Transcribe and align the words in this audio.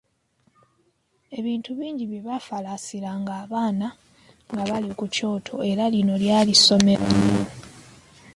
Ebintu 1.37 1.69
bingi 1.79 2.03
bye 2.09 2.21
baafalaasiranga 2.27 3.31
abaana 3.43 3.87
nga 4.51 4.63
bali 4.69 4.91
ku 4.99 5.05
kyoto 5.15 5.55
era 5.71 5.83
lino 5.93 6.13
lyali 6.23 6.53
ssomero 6.59 7.05
nnyo. 7.15 7.43